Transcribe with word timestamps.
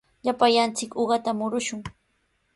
Llapallanchik 0.25 0.91
uqata 1.01 1.29
murumushun. 1.39 1.81